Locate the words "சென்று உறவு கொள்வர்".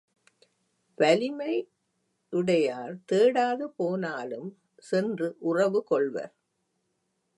4.83-6.33